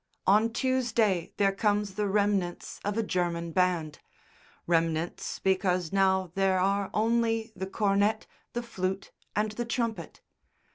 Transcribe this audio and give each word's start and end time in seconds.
On 0.25 0.51
Tuesday 0.51 1.31
there 1.37 1.51
comes 1.51 1.93
the 1.93 2.07
remnants 2.07 2.79
of 2.83 2.97
a 2.97 3.03
German 3.03 3.51
band 3.51 3.99
remnants 4.65 5.37
because 5.37 5.93
now 5.93 6.31
there 6.33 6.59
are 6.59 6.89
only 6.91 7.51
the 7.55 7.67
cornet, 7.67 8.25
the 8.53 8.63
flute 8.63 9.11
and 9.35 9.51
the 9.51 9.65
trumpet. 9.65 10.21